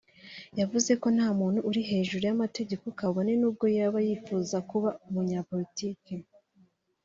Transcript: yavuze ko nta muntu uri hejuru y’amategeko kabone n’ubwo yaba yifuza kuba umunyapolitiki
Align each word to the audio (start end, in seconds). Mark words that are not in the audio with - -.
yavuze 0.59 0.91
ko 1.01 1.07
nta 1.15 1.27
muntu 1.39 1.59
uri 1.69 1.81
hejuru 1.89 2.21
y’amategeko 2.25 2.85
kabone 2.99 3.31
n’ubwo 3.39 3.65
yaba 3.77 3.99
yifuza 4.07 4.57
kuba 4.69 4.89
umunyapolitiki 5.07 6.15